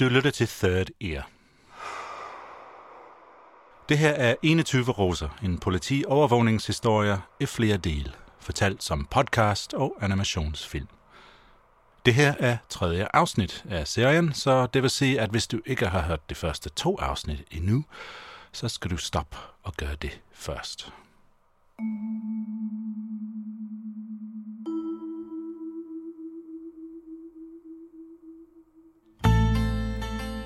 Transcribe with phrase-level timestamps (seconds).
[0.00, 1.28] Du lytter til Third Ear.
[3.88, 10.86] Det her er 21 roser, en politi-overvågningshistorie i flere dele, fortalt som podcast og animationsfilm.
[12.06, 15.86] Det her er tredje afsnit af serien, så det vil sige, at hvis du ikke
[15.86, 17.84] har hørt de første to afsnit endnu,
[18.52, 20.92] så skal du stoppe og gøre det først.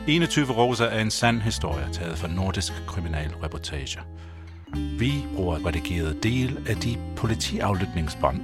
[0.09, 4.01] 21 roser er en sand historie taget fra Nordisk Kriminalreportage.
[4.98, 8.41] Vi bruger redigeret del af de politiaflytningsbånd,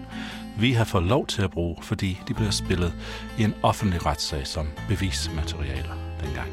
[0.59, 2.95] vi har fået lov til at bruge, fordi de bliver spillet
[3.39, 6.49] i en offentlig retssag som bevismaterialer dengang.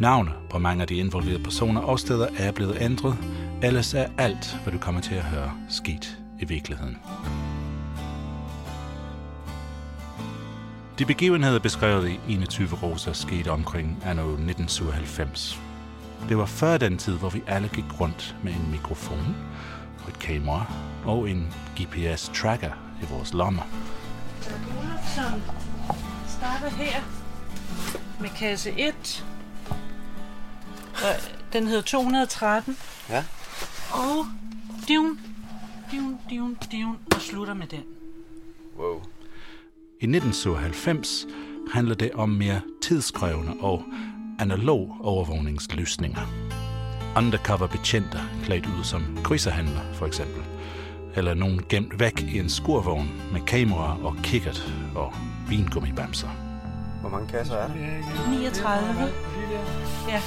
[0.00, 3.16] Navne på mange af de involverede personer og steder er blevet ændret,
[3.62, 6.96] ellers er alt, hvad du kommer til at høre, sket i virkeligheden.
[10.98, 15.60] De begivenheder beskrevet i 21 roser skete omkring anno 1997.
[16.28, 19.36] Det var før den tid, hvor vi alle gik rundt med en mikrofon
[20.04, 20.66] og et kamera
[21.04, 23.62] og en GPS-tracker i vores lommer.
[25.14, 25.42] som
[26.28, 27.00] starter her
[28.20, 29.24] med kasse 1.
[30.94, 31.14] Og
[31.52, 32.76] den hedder 213.
[33.08, 33.24] Ja.
[33.92, 34.26] Og
[34.88, 35.20] divn,
[35.90, 37.82] divn, divn, divn, og slutter med den.
[38.78, 39.02] Wow.
[40.00, 41.26] I 1997
[41.72, 43.82] handler det om mere tidskrævende og
[44.38, 46.20] analog overvågningsløsninger.
[47.16, 50.42] Undercover betjente klædt ud som krydserhandler, for eksempel.
[51.16, 55.12] Eller nogen gemt væk i en skurvogn med kamera og kikkert og
[55.48, 56.28] vingummibamser.
[57.00, 58.30] Hvor mange kasser er der?
[58.30, 59.12] 39.
[60.08, 60.20] Ja.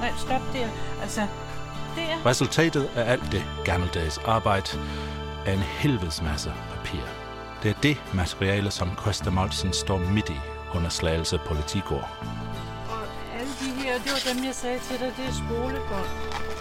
[0.00, 0.68] Nej, stop der.
[1.02, 1.20] Altså,
[1.96, 2.26] der.
[2.26, 4.70] Resultatet af alt det gammeldags arbejde
[5.46, 7.17] er en helvedes masse papir.
[7.62, 10.40] Det er det materiale, som Christa Molsen står midt i
[10.74, 12.08] under Slagelse Politigård.
[12.90, 13.02] Og
[13.38, 16.06] alle de her, det var dem, jeg sagde til dig, det er spolebånd.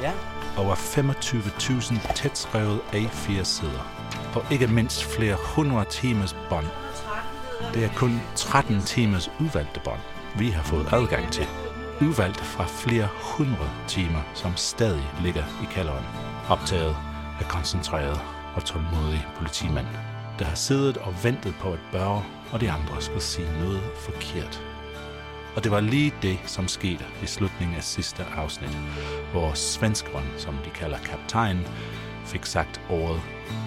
[0.02, 0.12] Ja.
[0.58, 3.84] Over 25.000 tætskrevet A4-sider.
[4.36, 6.66] Og ikke mindst flere hundrede timers bånd.
[7.74, 10.00] Det er kun 13 timers udvalgte bånd,
[10.38, 11.48] vi har fået adgang til.
[12.02, 16.06] Udvalgt fra flere hundrede timer, som stadig ligger i kælderen.
[16.50, 16.96] Optaget
[17.40, 18.20] af koncentrerede
[18.56, 19.88] og tålmodige politimænd,
[20.40, 24.64] der har siddet og ventet på, at Børge og de andre skulle sige noget forkert.
[25.56, 28.78] Og det var lige det, som skete i slutningen af sidste afsnit,
[29.32, 31.68] hvor svenskeren, som de kalder kaptajn,
[32.26, 33.22] fik sagt ordet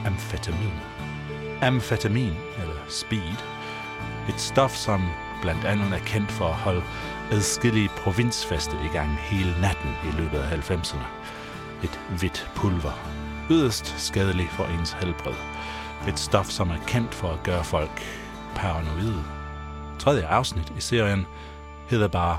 [0.06, 0.72] amfetamin.
[1.62, 3.36] Amfetamin, eller speed,
[4.28, 5.08] et stof, som
[5.42, 6.82] blandt andet er kendt for at holde
[7.30, 11.06] adskillige provinsfeste i gang hele natten i løbet af 90'erne.
[11.82, 12.98] Et hvidt pulver.
[13.50, 15.34] Yderst skadelig for ens helbred.
[16.08, 18.02] Et stof, som er kendt for at gøre folk
[18.56, 19.24] paranoide.
[19.98, 21.26] Tredje afsnit i serien
[21.88, 22.38] hedder bare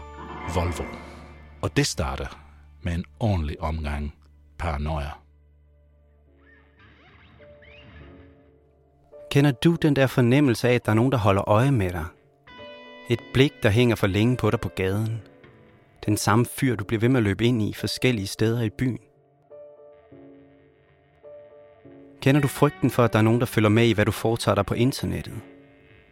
[0.56, 0.84] Volvo.
[1.62, 2.26] Og det starter
[2.82, 4.14] med en ordentlig omgang
[4.60, 5.12] paranoia.
[9.32, 12.06] Kender du den der fornemmelse af, at der er nogen, der holder øje med dig?
[13.10, 15.22] Et blik, der hænger for længe på dig på gaden.
[16.06, 19.00] Den samme fyr, du bliver ved med at løbe ind i forskellige steder i byen.
[22.22, 24.56] Kender du frygten for, at der er nogen, der følger med i, hvad du foretager
[24.56, 25.34] dig på internettet?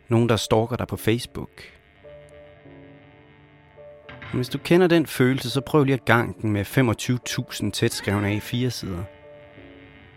[0.08, 1.50] Nogen, der stalker dig på Facebook?
[4.34, 6.66] Hvis du kender den følelse, så prøv lige at gang den med
[7.66, 9.04] 25.000 tætskrevne A4-sider.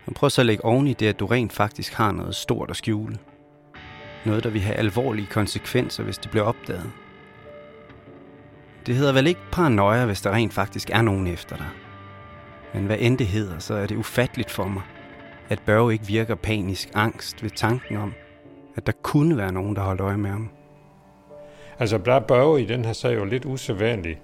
[0.05, 2.69] Og prøv så at lægge oven i det, at du rent faktisk har noget stort
[2.69, 3.17] at skjule.
[4.25, 6.91] Noget, der vil have alvorlige konsekvenser, hvis det bliver opdaget.
[8.85, 11.69] Det hedder vel ikke paranoia, hvis der rent faktisk er nogen efter dig.
[12.73, 14.83] Men hvad end det hedder, så er det ufatteligt for mig,
[15.53, 18.13] at Børge ikke virker panisk angst ved tanken om,
[18.75, 20.49] at der kunne være nogen, der holdt øje med ham.
[21.79, 24.19] Altså, der er Børge i den her sag jo lidt usædvanlig,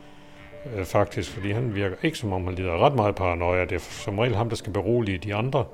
[0.75, 3.65] øh, faktisk, fordi han virker ikke som om, han lider ret meget paranoia.
[3.65, 5.65] Det er som regel ham, der skal berolige de andre.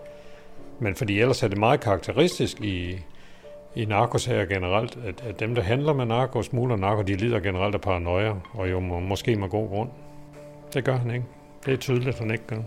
[0.79, 2.99] Men fordi ellers er det meget karakteristisk i,
[3.75, 7.39] i narkosager generelt, at, at dem, der handler med narko og smugler narko, de lider
[7.39, 9.89] generelt af paranoia, og jo må, måske med god grund.
[10.73, 11.25] Det gør han ikke.
[11.65, 12.61] Det er tydeligt, at han ikke gør.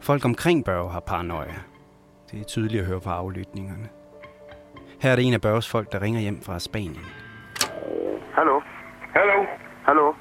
[0.00, 1.69] Folk omkring Børge har paranoia.
[2.30, 3.88] Det er tydeligt at høre på aflytningerne.
[5.02, 7.06] Her er det en af Børges folk, der ringer hjem fra Spanien.
[8.32, 8.60] Hallo?
[9.16, 9.46] Hallo?
[9.86, 10.14] Hallo?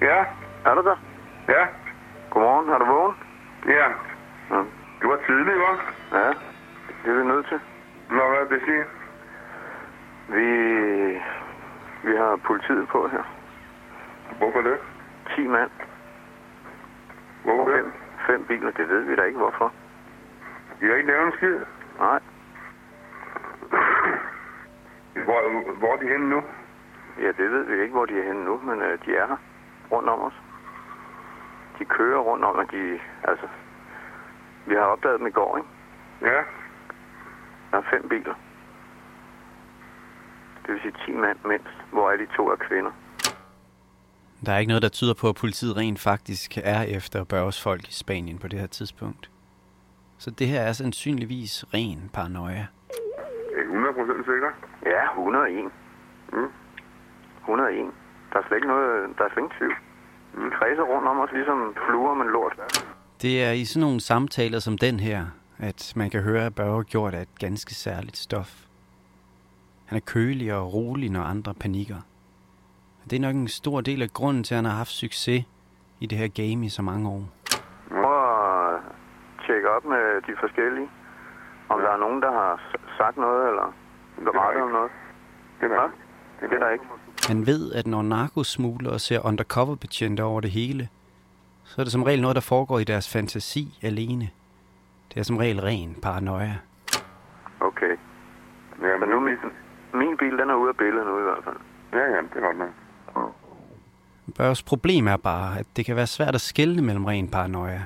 [0.00, 0.18] Ja?
[0.66, 0.96] Er du der?
[1.48, 1.62] Ja?
[2.30, 3.14] Godmorgen, er du vågen?
[3.66, 3.88] Ja.
[4.50, 4.60] Ja.
[5.02, 5.80] Du var tidlig, hva'?
[6.18, 6.28] Ja,
[7.02, 7.60] det er vi nødt til.
[8.10, 8.84] Nå, hvad er det, siger?
[10.36, 10.46] Vi,
[12.08, 13.24] vi har politiet på her.
[14.38, 14.78] Hvorfor det?
[15.36, 15.70] 10 mand.
[17.44, 17.82] Hvorfor det?
[17.82, 17.92] Fem,
[18.26, 19.72] fem biler, det ved vi da ikke hvorfor.
[20.80, 21.58] Vi har ikke lavet en skid.
[21.98, 22.20] Nej,
[25.24, 26.42] Hvor, hvor er de henne nu?
[27.22, 29.36] ja, det ved vi ikke, hvor de er henne nu, men øh, de er her
[29.92, 30.32] rundt om os.
[31.78, 33.46] De kører rundt om, og de, altså,
[34.66, 35.68] vi har opdaget dem i går, ikke?
[36.22, 36.40] Ja?
[37.70, 38.34] Der er fem biler.
[40.66, 42.90] Det vil sige 10 mand mindst, hvor er de to er kvinder.
[44.46, 47.88] Der er ikke noget, der tyder på, at politiet rent faktisk er efter Børges folk
[47.88, 49.30] i Spanien på det her tidspunkt.
[50.18, 52.66] Så det her er sandsynligvis ren paranoia.
[53.56, 54.50] Er I 100% sikker?
[54.86, 55.64] Ja, 101.
[56.32, 56.50] Mm.
[57.40, 57.92] 101.
[58.32, 59.74] Der er slet ikke noget, der er slet ingen tvivl.
[60.36, 62.54] De kredser rundt om os, ligesom fluer med lort.
[63.22, 65.26] Det er i sådan nogle samtaler som den her,
[65.58, 68.64] at man kan høre, at Børge gjort af et ganske særligt stof.
[69.86, 71.96] Han er kølig og rolig, når andre panikker.
[73.10, 75.44] Det er nok en stor del af grunden til, at han har haft succes
[76.00, 77.24] i det her game i så mange år.
[79.76, 80.88] Op med de forskellige.
[81.68, 82.60] Om der er nogen, der har
[82.98, 83.74] sagt noget, eller
[84.24, 84.90] berettet om noget.
[85.60, 85.90] Det er Ja, der.
[86.40, 86.84] det er der ikke.
[87.28, 90.88] Han ved, at når narkosmuglere ser undercover-betjente over det hele,
[91.64, 94.30] så er det som regel noget, der foregår i deres fantasi alene.
[95.14, 96.54] Det er som regel ren paranoia.
[97.60, 97.96] Okay.
[98.82, 99.36] Ja, Men nu er min,
[99.94, 101.56] min bil, den er ude af billedet nu i hvert fald.
[101.92, 102.70] Ja, ja, det er godt nok.
[104.36, 107.82] Børges problem er bare, at det kan være svært at skelne mellem ren paranoia,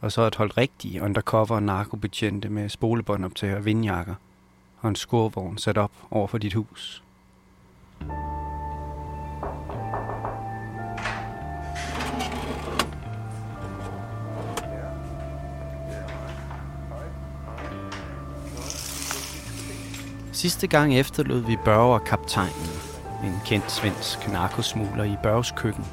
[0.00, 4.14] og så et hold rigtige undercover narkobetjente med spolebåndoptager og vindjakker,
[4.80, 7.02] og en skurvogn sat op over for dit hus.
[20.32, 22.70] Sidste gang efterlod vi Børge og kaptajnen,
[23.24, 25.84] en kendt svensk narkosmugler i Børges køkken.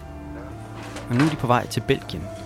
[1.10, 2.43] Og nu er de på vej til Belgien.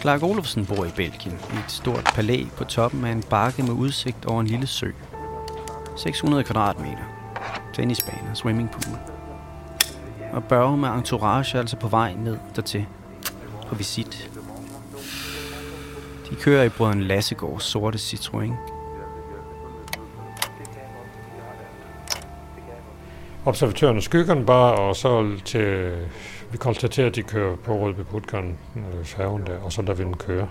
[0.00, 3.72] Clark Olofsen bor i Belgien, i et stort palæ på toppen af en bakke med
[3.72, 4.90] udsigt over en lille sø.
[5.96, 7.04] 600 kvadratmeter.
[7.74, 8.98] Tennisbaner, swimmingpool.
[10.32, 12.86] Og Børge med entourage er altså på vej ned dertil.
[13.68, 14.30] På visit.
[16.30, 18.52] De kører i brødren Lassegårds sorte Citroën.
[23.44, 25.92] Observatørerne og den bare, og så til,
[26.52, 30.02] vi konstaterer, at de kører på Rødby Putgarden, øh, færgen der, og så lader vi
[30.02, 30.48] dem køre,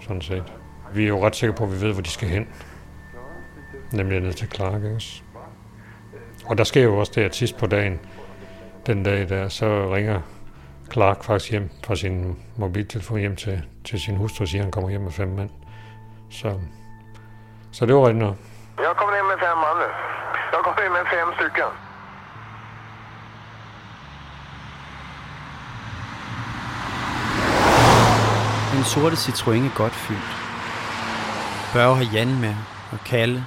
[0.00, 0.52] sådan set.
[0.92, 2.48] Vi er jo ret sikre på, at vi ved, hvor de skal hen.
[3.92, 5.22] Nemlig ned til Clark, ikke?
[6.46, 8.00] Og der sker jo også det, at sidst på dagen,
[8.86, 10.20] den dag der, så ringer
[10.92, 14.72] Clark faktisk hjem fra sin mobiltelefon hjem til, til sin hustru og siger, at han
[14.72, 15.50] kommer hjem med fem mænd.
[16.30, 16.60] Så,
[17.72, 18.36] så det var rigtigt noget.
[18.78, 19.88] Jeg kommer hjem med fem mand nu.
[20.52, 21.85] Jag kommer hjem med fem stycken.
[28.86, 30.36] Sorte Citroën er godt fyldt.
[31.72, 32.54] Børge har Jan med,
[32.92, 33.46] og Kalle,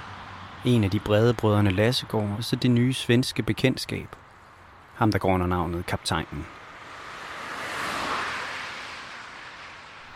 [0.65, 4.07] en af de brede brødrene Lassegård, og så det nye svenske bekendtskab.
[4.95, 6.45] Ham, der går under navnet Kaptajnen.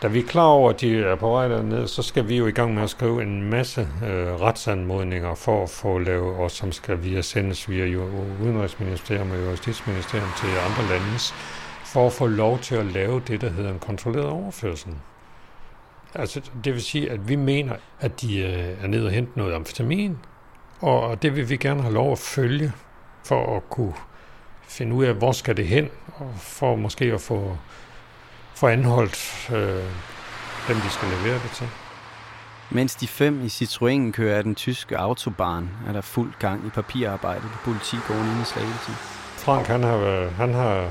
[0.02, 2.46] Da vi er klar over, at de er på vej derned, så skal vi jo
[2.46, 6.72] i gang med at skrive en masse øh, retsanmodninger for at få lavet, og som
[6.72, 8.02] skal via sendes via jo
[8.42, 11.34] Udenrigsministerium og Justitsministerium til andre landes,
[11.84, 14.94] for at få lov til at lave det, der hedder en kontrolleret overførsel.
[16.14, 19.54] Altså, det vil sige, at vi mener, at de øh, er nede og hente noget
[19.54, 20.18] amfetamin,
[20.80, 22.72] og det vil vi gerne have lov at følge,
[23.24, 23.92] for at kunne
[24.68, 27.58] finde ud af, hvor skal det hen, og for måske at få
[28.54, 29.82] få anholdt øh,
[30.68, 31.68] dem, de skal levere det til.
[32.70, 36.70] Mens de fem i Citroën kører af den tyske autobahn, er der fuld gang i
[36.70, 38.92] papirarbejdet på politigården i Slagelse.
[39.36, 40.90] Frank, han har, været- han har,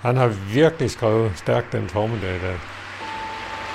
[0.00, 2.54] han har virkelig skrevet stærkt den formiddag der.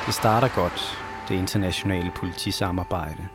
[0.07, 0.97] Det starter godt,
[1.29, 3.27] det internationale politisamarbejde.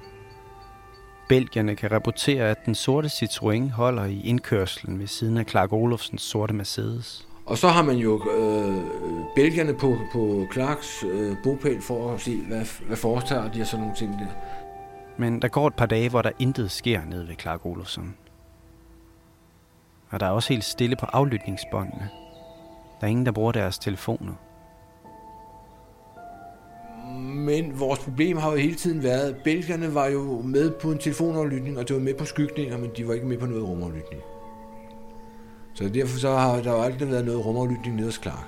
[1.28, 6.22] Belgierne kan rapportere, at den sorte Citroën holder i indkørslen ved siden af Clark Olofsens
[6.22, 7.28] sorte Mercedes.
[7.46, 8.82] Og så har man jo øh,
[9.34, 13.80] Belgierne på, på Clarks øh, bopæl for at se, hvad, hvad foretager de og sådan
[13.80, 14.26] nogle ting der.
[15.16, 18.14] Men der går et par dage, hvor der intet sker nede ved Clark Olofsson.
[20.10, 22.08] Og der er også helt stille på aflytningsbåndene.
[23.00, 24.32] Der er ingen, der bruger deres telefoner.
[27.32, 30.98] Men vores problem har jo hele tiden været, at belgierne var jo med på en
[30.98, 34.22] telefonaflytning, og det var med på skygninger, men de var ikke med på noget rumaflytning.
[35.74, 38.46] Så derfor så har der jo aldrig været noget rumaflytning nede hos Clark.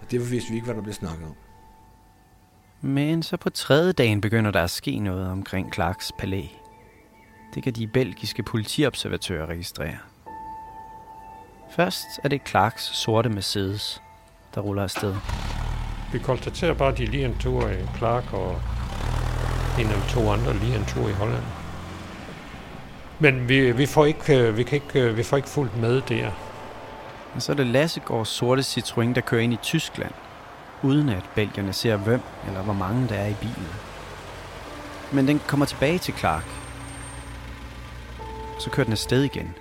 [0.00, 1.34] Og derfor vidste vi ikke, hvad der blev snakket om.
[2.80, 6.42] Men så på tredje dagen begynder der at ske noget omkring Clarks palæ.
[7.54, 9.98] Det kan de belgiske politiobservatører registrere.
[11.76, 14.02] Først er det Clarks sorte Mercedes,
[14.54, 15.14] der ruller afsted.
[16.12, 18.60] Vi konstaterer bare, at de lige en tur i Clark, og
[19.78, 21.44] en eller to andre lige en tur i Holland.
[23.18, 26.02] Men vi, vi, får ikke, øh, vi, kan ikke, øh, vi får ikke fuldt med
[26.08, 26.30] der.
[27.34, 30.12] Og så er det Lassegårds sorte Citroën, der kører ind i Tyskland,
[30.82, 33.68] uden at belgierne ser hvem eller hvor mange der er i bilen.
[35.12, 36.44] Men den kommer tilbage til Clark.
[38.58, 39.54] Så kører den afsted igen.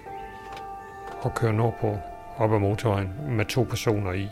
[1.21, 1.97] Og kører nordpå
[2.37, 4.29] op ad motorvejen med to personer i.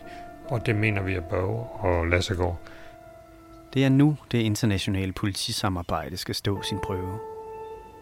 [0.50, 2.58] Og det mener vi er Børge og Lassegård.
[3.74, 7.18] Det er nu, det internationale politisamarbejde skal stå sin prøve.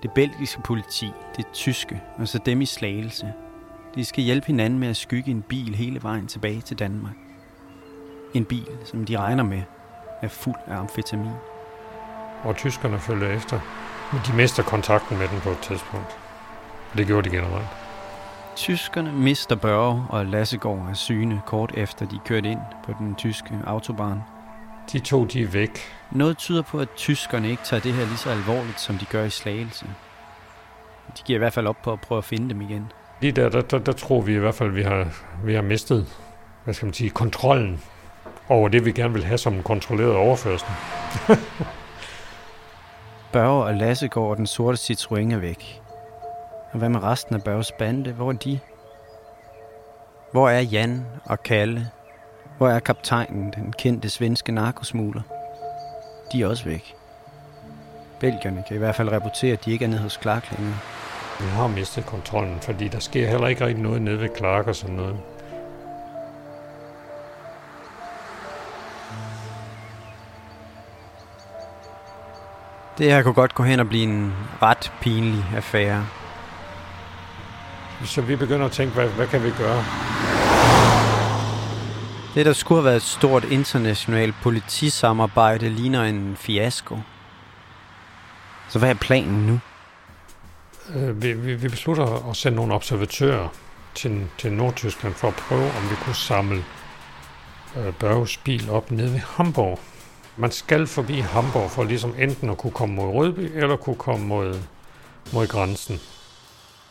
[0.02, 3.32] Det belgiske politi, det tyske og så dem i slagelse.
[3.94, 7.14] De skal hjælpe hinanden med at skygge en bil hele vejen tilbage til Danmark.
[8.34, 9.62] En bil, som de regner med,
[10.22, 11.32] er fuld af amfetamin.
[12.42, 13.60] Og tyskerne følger efter.
[14.12, 16.18] Men de mister kontakten med den på et tidspunkt.
[16.96, 17.77] Det gjorde de generelt.
[18.58, 23.50] Tyskerne mister Børge og Lassegård af syne kort efter de kørte ind på den tyske
[23.66, 24.20] autobahn.
[24.92, 25.78] De to, de er væk.
[26.12, 29.24] Noget tyder på, at tyskerne ikke tager det her lige så alvorligt, som de gør
[29.24, 29.86] i slagelse.
[31.18, 32.92] De giver i hvert fald op på at prøve at finde dem igen.
[33.20, 35.06] Lige der, der, der, der tror vi i hvert fald, at vi har,
[35.44, 36.06] vi har mistet
[36.64, 37.82] hvad skal man sige, kontrollen
[38.48, 40.68] over det, vi gerne vil have som en kontrolleret overførsel.
[43.32, 45.82] Børge og Lassegård og den sorte Citroën er væk.
[46.72, 48.12] Og hvad med resten af Børges bande?
[48.12, 48.58] Hvor er de?
[50.32, 51.90] Hvor er Jan og Kalle?
[52.58, 55.22] Hvor er kaptajnen, den kendte svenske narkosmugler?
[56.32, 56.94] De er også væk.
[58.20, 60.78] Belgierne kan i hvert fald rapportere, at de ikke er nede hos Clark længere.
[61.40, 64.76] Vi har mistet kontrollen, fordi der sker heller ikke rigtig noget nede ved Clark og
[64.76, 65.16] sådan noget.
[72.98, 74.32] Det her kunne godt gå hen og blive en
[74.62, 76.06] ret pinlig affære.
[78.04, 79.84] Så vi begynder at tænke, hvad, hvad kan vi gøre?
[82.34, 86.98] Det, der skulle have været et stort internationalt politisamarbejde, ligner en fiasko.
[88.68, 89.60] Så hvad er planen nu?
[90.94, 93.48] Øh, vi, vi, vi beslutter at sende nogle observatører
[93.94, 96.64] til, til Nordtyskland for at prøve, om vi kunne samle
[97.76, 99.80] øh, Børges bil op nede ved Hamburg.
[100.36, 104.26] Man skal forbi Hamburg for ligesom enten at kunne komme mod Rødby, eller kunne komme
[104.26, 104.58] mod,
[105.32, 106.00] mod grænsen.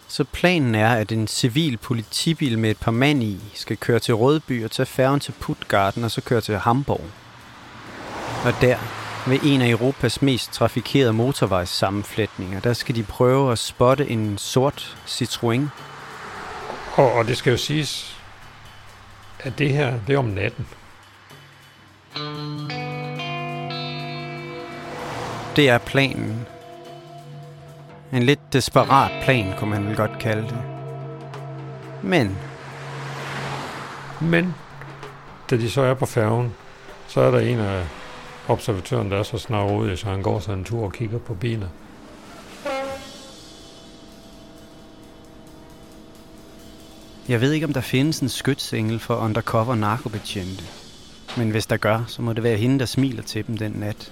[0.07, 4.15] Så planen er, at en civil politibil med et par mand i skal køre til
[4.15, 7.05] Rødby og tage færgen til Puttgarden og så køre til Hamburg.
[8.45, 8.77] Og der,
[9.27, 14.97] ved en af Europas mest trafikerede motorvejssammenflætninger, der skal de prøve at spotte en sort
[15.07, 15.61] Citroën.
[16.95, 18.17] Og, og det skal jo siges,
[19.39, 20.67] at det her, det er om natten.
[25.55, 26.45] Det er planen.
[28.13, 30.57] En lidt desperat plan, kunne man vel godt kalde det.
[32.03, 32.37] Men...
[34.21, 34.55] Men,
[35.49, 36.53] da de så er på færgen,
[37.07, 37.85] så er der en af
[38.47, 41.33] observatøren, der er så snart ude, så han går sig en tur og kigger på
[41.33, 41.67] biler.
[47.27, 50.63] Jeg ved ikke, om der findes en skytsengel for undercover narkobetjente.
[51.37, 54.11] Men hvis der gør, så må det være hende, der smiler til dem den nat,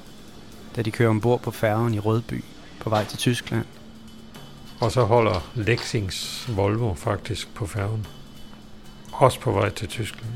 [0.75, 2.43] da de kører ombord på færgen i Rødby
[2.79, 3.65] på vej til Tyskland.
[4.81, 8.07] Og så holder Lexings Volvo faktisk på færgen.
[9.13, 10.31] Også på vej til Tyskland.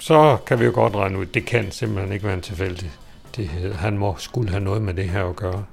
[0.00, 2.90] Så kan vi jo godt regne ud, det kan simpelthen ikke være en tilfældig.
[3.36, 5.64] Det, han må skulle have noget med det her at gøre.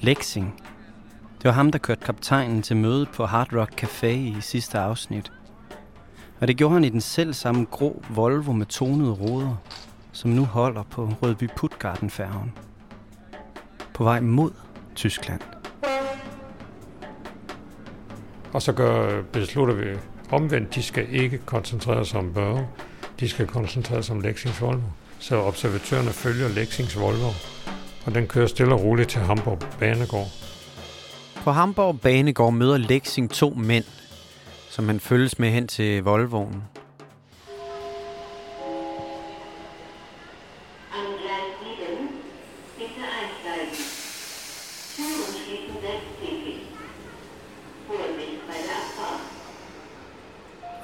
[0.00, 0.62] Lexing.
[1.36, 5.32] Det var ham, der kørte kaptajnen til møde på Hard Rock Café i sidste afsnit.
[6.40, 9.56] Og det gjorde han i den selv samme grå Volvo med tonede ruder,
[10.12, 12.52] som nu holder på Rødby Putgarden-færgen.
[13.94, 14.50] På vej mod
[14.94, 15.40] Tyskland.
[18.52, 19.84] Og så gør, beslutter vi
[20.30, 22.68] omvendt, de skal ikke koncentrere sig om Børge.
[23.20, 24.82] De skal koncentrere sig om Lexings Volvo.
[25.18, 27.30] så observatørerne følger Lexings Volvo,
[28.06, 30.28] og den kører stille og roligt til Hamburg Banegård.
[31.44, 33.84] På Hamburg Banegård møder Lexing to mænd,
[34.70, 36.62] som han følges med hen til Volvoen.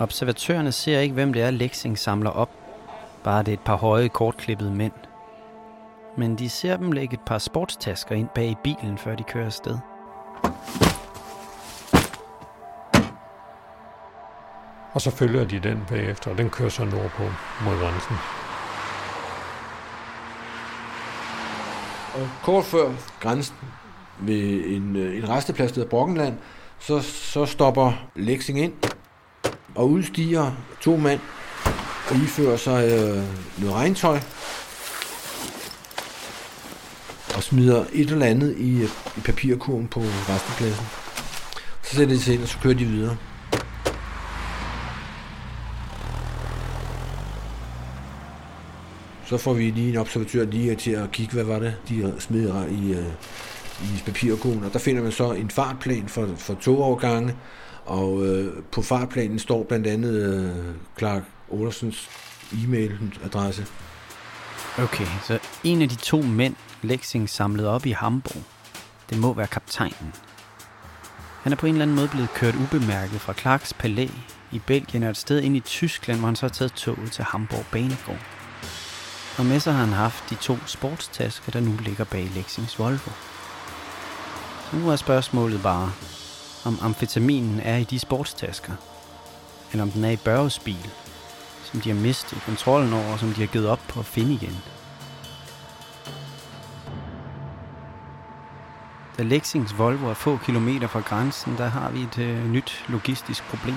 [0.00, 2.50] Observatørerne ser ikke, hvem det er, Lexing samler op.
[3.24, 4.92] Bare det er et par høje, kortklippede mænd.
[6.16, 9.46] Men de ser dem lægge et par sportstasker ind bag i bilen, før de kører
[9.46, 9.78] afsted.
[14.92, 17.22] Og så følger de den bagefter, og den kører så nordpå
[17.64, 18.16] mod grænsen.
[22.14, 23.56] Og kort før grænsen
[24.18, 26.38] ved en, øh, en resteplads, der hedder Brockenland,
[26.78, 28.72] så, så stopper Lexing ind
[29.74, 31.20] og udstiger to mand
[32.10, 33.22] og ifører sig øh,
[33.58, 34.20] noget regntøj
[37.36, 40.86] og smider et eller andet i, øh, i papirkurven på restepladsen.
[41.82, 43.16] Så sætter de sig ind, og så kører de videre.
[49.26, 52.68] Så får vi lige en observatør lige til at kigge, hvad var det, de smed
[52.70, 53.06] i, øh,
[53.82, 54.64] i papirkurven.
[54.64, 57.34] Og der finder man så en fartplan for, for togovergange,
[57.90, 62.08] og øh, på fartplanen står blandt andet øh, Clark Olsens
[62.52, 63.66] e-mailadresse.
[64.78, 68.42] Okay, så en af de to mænd, Lexing samlede op i Hamburg,
[69.10, 70.12] det må være kaptajnen.
[71.42, 74.06] Han er på en eller anden måde blevet kørt ubemærket fra Clarks palæ
[74.52, 77.24] i Belgien og et sted ind i Tyskland, hvor han så har taget toget til
[77.24, 78.26] Hamburg Banegård.
[79.38, 83.10] Og med sig har han haft de to sportstasker, der nu ligger bag Lexings Volvo.
[84.70, 85.92] Så nu er spørgsmålet bare,
[86.64, 88.72] om amfetaminen er i de sportstasker,
[89.72, 90.90] eller om den er i Børges bil,
[91.64, 94.32] som de har mistet kontrollen over, og som de har givet op på at finde
[94.32, 94.56] igen.
[99.18, 103.44] Da Lexings Volvo er få kilometer fra grænsen, der har vi et øh, nyt logistisk
[103.44, 103.76] problem.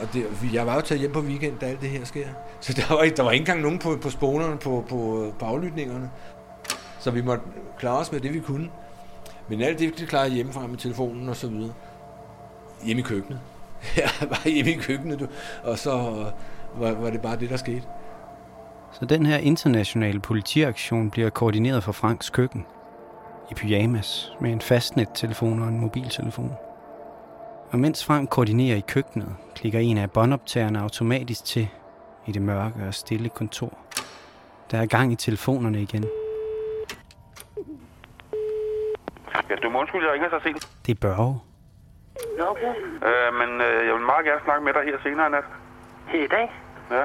[0.00, 2.28] Og det, jeg var jo taget hjem på weekend, da alt det her sker.
[2.60, 5.44] Så der var, der var ikke engang nogen på, på sponerne på, på, øh, på
[5.44, 6.10] aflytningerne.
[6.98, 7.44] Så vi måtte
[7.78, 8.68] klare os med det, vi kunne.
[9.48, 11.72] Men alt det, det klarede hjemmefra med telefonen og så videre.
[12.84, 13.40] Hjemme i køkkenet.
[13.96, 15.26] Jeg var hjemme i køkkenet, du.
[15.64, 15.90] og så
[16.76, 17.82] var, var det bare det, der skete.
[18.92, 22.66] Så den her internationale politiaktion bliver koordineret fra Franks køkken.
[23.50, 26.52] I pyjamas, med en fastnet-telefon og en mobiltelefon.
[27.70, 31.68] Og mens Frank koordinerer i køkkenet, klikker en af båndoptagerne automatisk til
[32.26, 33.78] i det mørke og stille kontor.
[34.70, 36.04] Der er gang i telefonerne igen.
[39.50, 40.68] Ja, du må undskylde, jeg ringer så sent.
[40.86, 41.40] Det er Børge.
[42.38, 42.72] Ja, okay.
[43.08, 45.44] Øh, men øh, jeg vil meget gerne snakke med dig her senere i nat.
[46.06, 46.46] Her i dag?
[46.90, 47.04] Ja.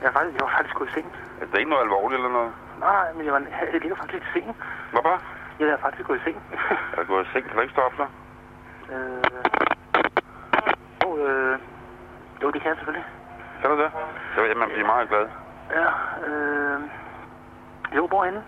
[0.00, 1.06] Jeg var faktisk, jeg var faktisk gået i seng.
[1.40, 2.52] Er det ikke noget alvorligt eller noget?
[2.80, 4.54] Nej, men jeg, var, jeg ligger faktisk lidt sengen.
[4.92, 5.22] Hvorfor?
[5.58, 6.36] Jeg er faktisk gået i seng.
[6.96, 7.44] Er du gået i seng?
[7.46, 8.06] Kan du ikke stå op så?
[8.92, 9.22] øh,
[11.06, 11.58] oh, øh,
[12.42, 13.06] jo, det kan jeg selvfølgelig.
[13.60, 13.90] Kan du det?
[14.34, 15.26] Så vil jeg blive meget glad.
[15.78, 15.88] Ja,
[16.28, 16.80] øh,
[17.96, 18.42] jo, hvorhenne?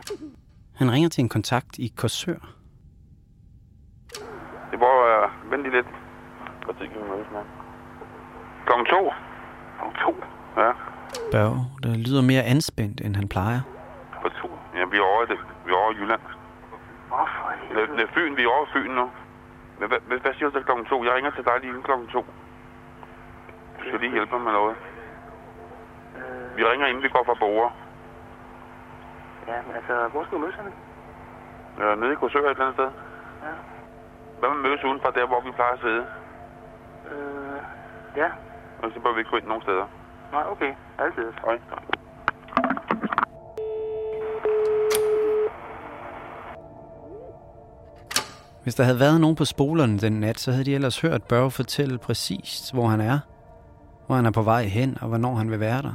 [0.77, 2.62] Han ringer til en kontakt i Korsør.
[4.83, 5.87] Det var øh, vent lige lidt.
[6.64, 7.42] Hvad tid kan vi mødes med?
[8.66, 9.01] Klokken to.
[9.79, 10.12] Klokken to?
[10.62, 10.71] Ja.
[11.35, 13.61] Børge, der lyder mere anspændt, end han plejer.
[14.23, 14.49] På to.
[14.77, 15.38] Ja, vi er over det.
[15.66, 16.21] Vi er over i Jylland.
[17.09, 17.45] Hvorfor?
[17.75, 18.37] Det, det er Fyn.
[18.37, 19.07] Vi er over Fyn nu.
[19.79, 21.05] Men hvad, hvad, siger du til klokken to?
[21.05, 22.21] Jeg ringer til dig lige inden klokken to.
[23.79, 24.77] Du skal lige hjælpe mig med noget.
[26.18, 27.71] Øh, Vi ringer inden vi går fra borger.
[29.49, 30.73] ja, men altså, hvor skal vi mødes henne?
[31.81, 32.90] Øh, nede i Korsør et eller andet sted.
[33.47, 33.53] Ja.
[34.42, 36.05] Hvad med mødes udenfor der, hvor vi plejer at sidde?
[37.11, 37.59] Øh,
[38.16, 38.28] ja.
[38.83, 39.87] Og så bør vi ikke gå ind nogen steder.
[40.33, 40.72] Nej, okay.
[40.98, 41.28] Altid.
[41.44, 41.59] Hej.
[48.62, 51.50] Hvis der havde været nogen på spolerne den nat, så havde de ellers hørt Børge
[51.50, 53.18] fortælle præcis, hvor han er,
[54.07, 55.94] hvor han er på vej hen, og hvornår han vil være der.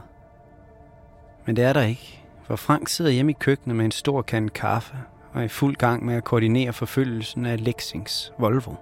[1.45, 4.49] Men det er der ikke, for Frank sidder hjemme i køkkenet med en stor kande
[4.49, 4.95] kaffe
[5.37, 8.73] og er i fuld gang med at koordinere forfølgelsen af Lexings Volvo.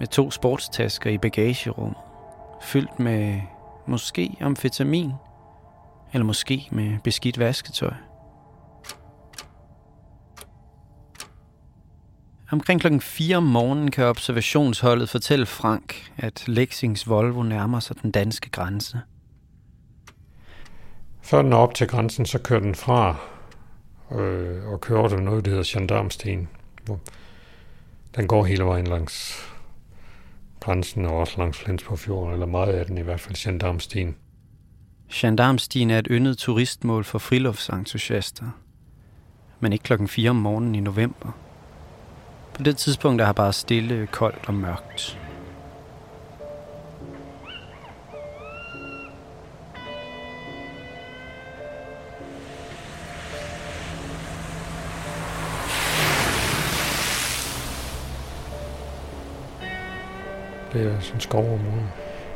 [0.00, 1.96] Med to sportstasker i bagagerummet,
[2.62, 3.40] fyldt med
[3.86, 5.12] måske amfetamin,
[6.12, 7.92] eller måske med beskidt vasketøj.
[12.52, 18.10] Omkring klokken 4 om morgenen kan observationsholdet fortælle Frank, at Lexings Volvo nærmer sig den
[18.10, 19.00] danske grænse.
[21.22, 23.16] Før den er op til grænsen, så kører den fra
[24.12, 26.48] øh, og kørte noget, der hedder Gendarmsten.
[26.84, 27.00] Hvor
[28.16, 29.44] den går hele vejen langs
[30.60, 34.16] grænsen og også langs Flensborg Fjord, eller meget af den i hvert fald Gendarmsten.
[35.12, 38.46] Gendarmstien er et yndet turistmål for friluftsentusiaster.
[39.60, 41.30] Men ikke klokken 4 om morgenen i november.
[42.54, 45.23] På det tidspunkt er det bare stille, koldt og mørkt.
[60.74, 61.88] Det er sådan skovområde.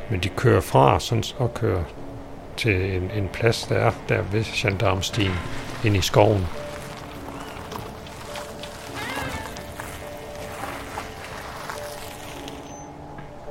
[0.09, 1.83] Men de kører fra sådan, og kører
[2.57, 5.31] til en, en plads, der er der ved Gendarmstien,
[5.85, 6.45] ind i skoven.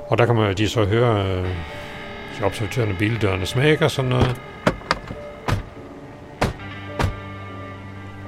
[0.09, 1.48] Og der kan man de så høre øh,
[2.42, 4.40] observatørerne bildørene smække og sådan noget.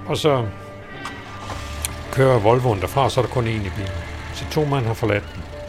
[0.06, 0.46] Og så
[2.12, 3.92] kører Volvoen derfra, og så er der kun én i bilen.
[4.34, 5.59] Så to mand har forladt den.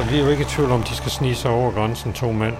[0.00, 2.32] Så vi er jo ikke i tvivl om, de skal snige sig over grænsen, to
[2.32, 2.56] mænd.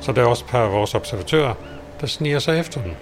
[0.00, 1.54] Så der er også et par af vores observatører,
[2.00, 2.92] der sniger sig efter dem.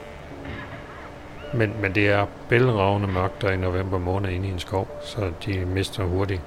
[1.55, 5.33] Men, men det er bælragende mørkt der i november måned inde i en skov, så
[5.47, 6.41] de mister hurtigt.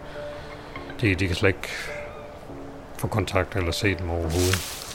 [1.02, 1.69] De, de kan slet ikke
[2.98, 4.86] få kontakt eller se dem overhovedet.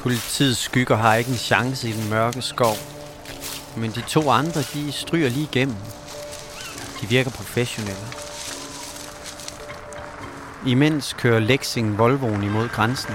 [0.00, 2.74] Politiets skygger har ikke en chance i den mørke skov.
[3.76, 5.76] Men de to andre, de stryger lige igennem.
[7.00, 8.31] De virker professionelle.
[10.66, 13.14] Imens kører Lexing Volvoen imod grænsen.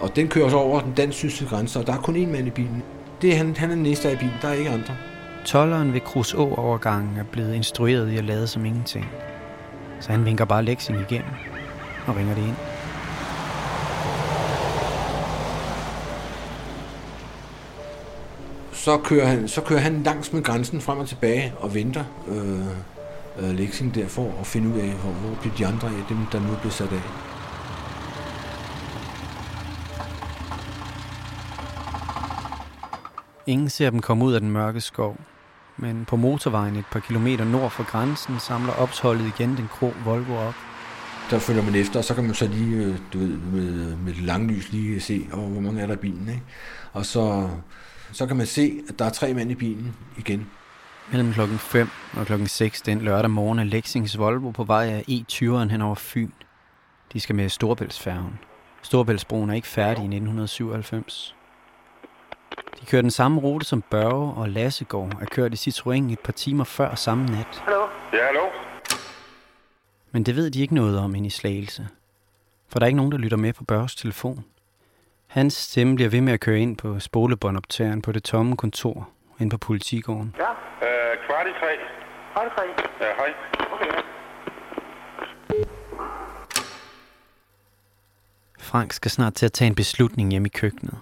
[0.00, 2.50] Og den kører så over den dansk-tyske grænse, og der er kun én mand i
[2.50, 2.82] bilen.
[3.22, 4.96] Det er han, han er den næste i bilen, der er ikke andre.
[5.44, 9.06] Tolleren ved Kruså-overgangen er blevet instrueret i at lade som ingenting.
[10.00, 11.30] Så han vinker bare Lexing igennem
[12.06, 12.73] og ringer det ind.
[18.74, 22.66] Så kører han, så kører han langs med grænsen frem og tilbage og venter øh,
[23.38, 26.18] øh, Lexing der for at finde ud af, hvor, hvor bliver de andre af dem,
[26.32, 27.02] der nu er blevet sat af.
[33.46, 35.16] Ingen ser dem komme ud af den mørke skov.
[35.76, 40.36] Men på motorvejen et par kilometer nord for grænsen samler opholdet igen den grå Volvo
[40.36, 40.54] op.
[41.30, 44.14] Der følger man efter, og så kan man så lige, øh, du ved, med, med
[44.14, 46.42] langlys lige se, oh, hvor mange er der i bilen, ikke?
[46.92, 47.48] Og så,
[48.14, 50.50] så kan man se, at der er tre mænd i bilen igen.
[51.10, 55.04] Mellem klokken 5 og klokken 6 den lørdag morgen er Lexings Volvo på vej af
[55.08, 56.30] E20'eren hen over Fyn.
[57.12, 58.38] De skal med Storbæltsfærgen.
[58.82, 61.36] Storbæltsbroen er ikke færdig i 1997.
[62.80, 66.32] De kører den samme rute som Børge og Lassegård er kørt i Citroën et par
[66.32, 67.62] timer før samme nat.
[67.64, 67.86] Hallo?
[68.12, 68.44] Ja, hallo?
[70.12, 71.88] Men det ved de ikke noget om ind i Slagelse.
[72.68, 74.44] For der er ikke nogen, der lytter med på Børges telefon.
[75.34, 79.08] Hans stemme bliver ved med at køre ind på spolebåndoptageren på det tomme kontor
[79.40, 80.34] ind på politigården.
[80.38, 80.50] Ja?
[80.50, 81.72] Øh, kvart i tre.
[82.32, 82.62] Kvart i tre?
[83.00, 83.34] Ja, hej.
[83.72, 84.00] Okay, ja.
[88.58, 90.98] Frank skal snart til at tage en beslutning hjemme i køkkenet.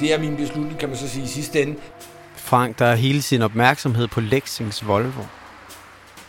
[0.00, 1.80] Det er min beslutning, kan man så sige, i sidste ende.
[2.36, 5.22] Frank, der har hele sin opmærksomhed på Lexings Volvo.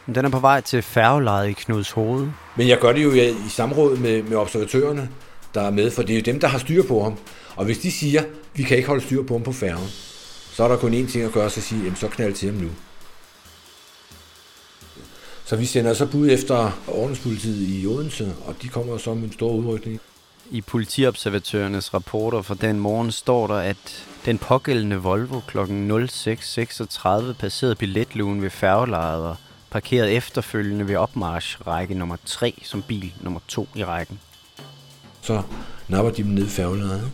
[0.09, 2.27] Men den er på vej til færgelejet i Knuds hoved.
[2.55, 5.09] Men jeg gør det jo i i samråd med, med observatørerne,
[5.53, 7.17] der er med, for det er jo dem, der har styr på ham.
[7.55, 9.87] Og hvis de siger, vi kan ikke holde styr på ham på færgen,
[10.53, 12.61] så er der kun én ting at gøre, så sige, jamen så knald til ham
[12.61, 12.69] nu.
[15.45, 19.33] Så vi sender så bud efter ordenspolitiet i Odense, og de kommer så med en
[19.33, 19.99] stor udrykning.
[20.51, 25.57] I politiobservatørernes rapporter fra den morgen står der, at den pågældende Volvo kl.
[25.57, 29.37] 06.36 passerede billetlugen ved færgelejet
[29.69, 34.19] og parkerede efterfølgende ved opmarsch række nummer 3 som bil nummer 2 i rækken.
[35.21, 35.41] Så
[35.87, 37.11] napper de dem ned i.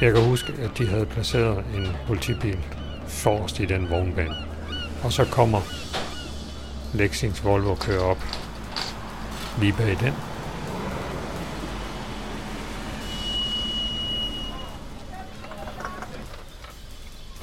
[0.00, 2.58] Jeg kan huske, at de havde placeret en politibil
[3.08, 4.34] forrest i den vognbane.
[5.04, 5.60] Og så kommer
[6.94, 8.24] Lexings Volvo kører op
[9.60, 10.29] lige bag den.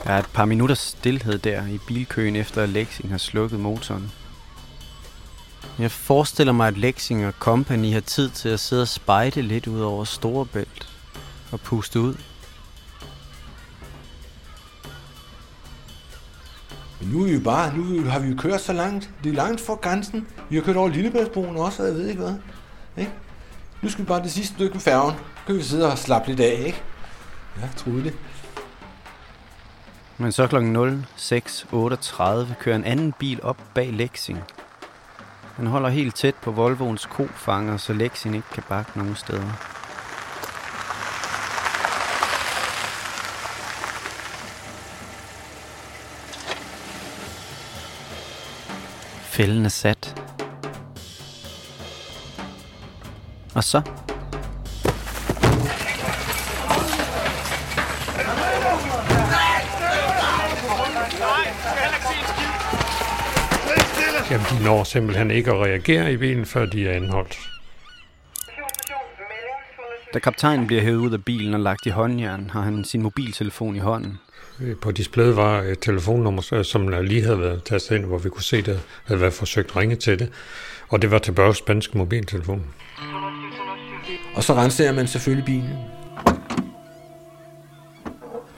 [0.08, 4.12] Der er et par minutters stillhed der i bilkøen efter at Lexing har slukket motoren.
[5.80, 9.68] Jeg forestiller mig, at Lexing og Company har tid til at sidde og spejde lidt
[9.68, 10.90] ud over Storebælt
[11.52, 12.16] og puste ud.
[17.00, 19.10] Men nu er vi jo bare, nu har vi jo kørt så langt.
[19.24, 20.28] Det er langt fra grænsen.
[20.50, 22.36] Vi har kørt over Lillebæltsbroen også, og jeg ved ikke hvad.
[22.98, 23.12] Ikke?
[23.82, 25.16] Nu skal vi bare det sidste stykke med færgen.
[25.16, 26.82] Så kan vi sidde og slappe lidt af, ikke?
[27.62, 28.14] Ja, troede det.
[30.20, 30.56] Men så kl.
[30.56, 34.44] 06.38 kører en anden bil op bag Lexing.
[35.58, 39.52] Den holder helt tæt på Volvoens kofanger, så Lexing ikke kan bakke nogen steder.
[49.22, 50.22] Fælden er sat.
[53.56, 53.82] Og så?
[64.32, 67.50] Jamen, de når simpelthen ikke at reagere i bilen, før de er anholdt.
[70.14, 73.76] Da kaptajnen bliver hævet ud af bilen og lagt i håndjern, har han sin mobiltelefon
[73.76, 74.20] i hånden.
[74.82, 78.58] På displayet var et telefonnummer, som lige havde været tastet ind, hvor vi kunne se,
[78.58, 80.32] at der havde været forsøgt at ringe til det.
[80.90, 82.64] Og det var til Børges spanske mobiltelefon.
[84.36, 85.78] Og så renser man selvfølgelig bilen.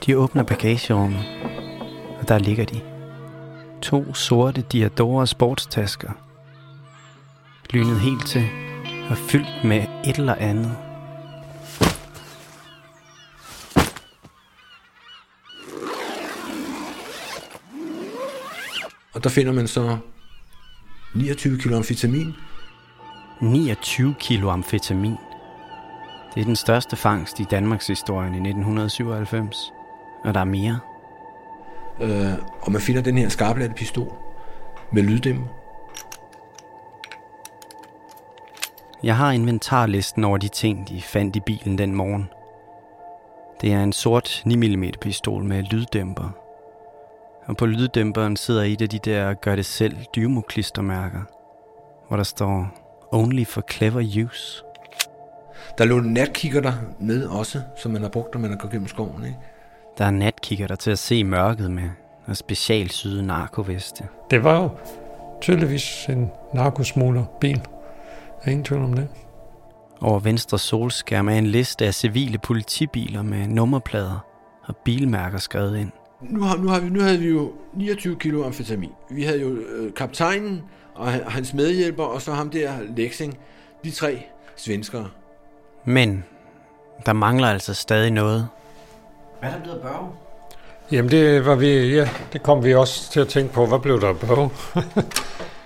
[0.06, 1.24] De åbner bagagerummet,
[2.20, 2.80] og der ligger de.
[3.82, 6.10] To sorte Diadora sportstasker.
[7.70, 8.48] Lynet helt til
[9.10, 10.76] og fyldt med et eller andet.
[19.14, 19.98] Og der finder man så
[21.14, 22.34] 29 kilo amfetamin.
[23.40, 25.16] 29 kilo amfetamin.
[26.34, 29.72] Det er den største fangst i Danmarks historie i 1997.
[30.24, 30.89] Og der er mere.
[32.00, 32.32] Øh,
[32.62, 34.12] og man finder den her skarplatte pistol
[34.92, 35.46] med lyddæmmer.
[39.02, 42.28] Jeg har inventarlisten over de ting, de fandt i bilen den morgen.
[43.60, 46.30] Det er en sort 9mm pistol med lyddæmper.
[47.46, 51.22] Og på lyddæmperen sidder et af de der gør det selv dymoklistermærker,
[52.08, 52.68] hvor der står
[53.12, 54.62] Only for clever use.
[55.78, 58.88] Der lå natkikker der med også, som man har brugt, når man har gået gennem
[58.88, 59.24] skoven.
[59.24, 59.36] Ikke?
[60.00, 61.90] Der er natkikker der til at se mørket med,
[62.26, 64.04] og specialsyde narkoveste.
[64.30, 64.70] Det var jo
[65.40, 67.56] tydeligvis en narkosmugler bil.
[67.56, 69.08] Der er ingen tvivl om det.
[70.00, 74.24] Over venstre solskærm er en liste af civile politibiler med nummerplader
[74.62, 75.90] og bilmærker skrevet ind.
[76.20, 78.92] Nu, har, nu, har vi, nu havde vi jo 29 kilo amfetamin.
[79.10, 80.62] Vi havde jo øh, kaptajnen
[80.94, 83.38] og hans medhjælper, og så ham der Lexing.
[83.84, 84.22] De tre
[84.56, 85.08] svenskere.
[85.84, 86.24] Men
[87.06, 88.48] der mangler altså stadig noget.
[89.40, 90.08] Hvad er der blevet af Børge?
[90.92, 93.66] Jamen det var vi, ja, det kom vi også til at tænke på.
[93.66, 94.50] Hvad blev der af Børge?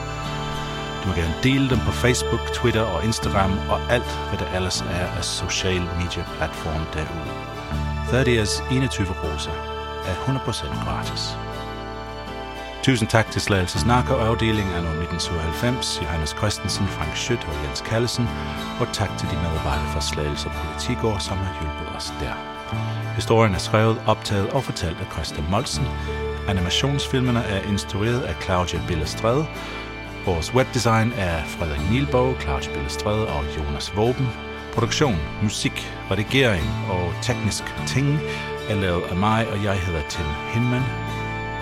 [1.03, 4.81] Du må gerne dele dem på Facebook, Twitter og Instagram, og alt, hvad der ellers
[4.81, 7.33] er af social media platform derude.
[8.11, 9.51] 30 21 Rosa
[10.11, 11.37] er 100% gratis.
[12.83, 18.29] Tusind tak til Slagelses narkoafdeling af 1997, Johannes Christensen, Frank Schødt og Jens Kallesen,
[18.81, 22.35] og tak til de medarbejdere fra Slagelse Politigård, som har hjulpet os der.
[23.15, 25.85] Historien er skrevet, optaget og fortalt af Christa Molsen.
[26.49, 29.47] Animationsfilmerne er instrueret af Claudia Billestræde.
[30.27, 34.29] Vores webdesign er Frederik Nielborg, Claudia Billestræde og Jonas Våben.
[34.75, 38.19] Produktion, musik, redigering og teknisk ting
[38.71, 41.12] er lavet af mig, og jeg hedder Tim Hinman.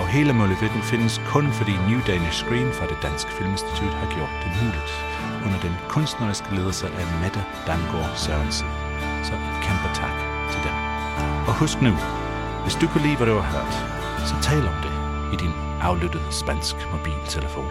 [0.01, 4.35] Og hele Målevitten findes kun fordi New Danish Screen fra det Danske Filminstitut har gjort
[4.43, 4.93] det muligt,
[5.45, 8.69] under den kunstneriske ledelse af Mette Dangård Sørensen.
[9.27, 10.17] Så en kæmpe tak
[10.53, 10.75] til dem.
[11.49, 11.93] Og husk nu,
[12.63, 13.75] hvis du kunne lide, hvad du har hørt,
[14.29, 14.93] så tal om det.
[15.35, 17.71] i din aflyttede spansk mobiltelefon.